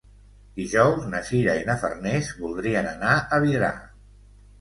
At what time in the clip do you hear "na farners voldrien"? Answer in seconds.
1.67-2.89